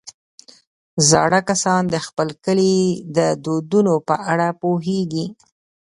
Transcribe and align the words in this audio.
زاړه 1.09 1.39
کسان 1.49 1.81
د 1.89 1.95
خپل 2.07 2.29
کلي 2.45 2.77
د 3.17 3.19
دودونو 3.45 3.93
په 4.07 4.15
اړه 4.31 4.47
پوهېږي 4.61 5.25